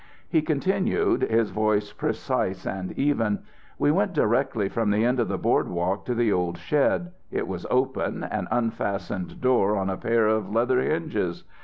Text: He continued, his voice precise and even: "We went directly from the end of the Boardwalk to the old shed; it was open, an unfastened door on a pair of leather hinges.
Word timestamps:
He 0.27 0.41
continued, 0.41 1.21
his 1.21 1.51
voice 1.51 1.93
precise 1.93 2.65
and 2.65 2.91
even: 2.97 3.41
"We 3.77 3.91
went 3.91 4.13
directly 4.13 4.67
from 4.67 4.89
the 4.89 5.05
end 5.05 5.19
of 5.19 5.27
the 5.27 5.37
Boardwalk 5.37 6.05
to 6.05 6.15
the 6.15 6.33
old 6.33 6.57
shed; 6.57 7.11
it 7.29 7.47
was 7.47 7.67
open, 7.69 8.23
an 8.23 8.47
unfastened 8.49 9.41
door 9.41 9.75
on 9.77 9.91
a 9.91 9.97
pair 9.97 10.25
of 10.25 10.49
leather 10.51 10.79
hinges. 10.81 11.43